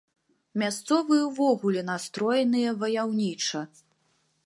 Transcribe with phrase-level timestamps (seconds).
[0.61, 3.67] Мясцовыя ўвогуле настроеныя ваяўніча.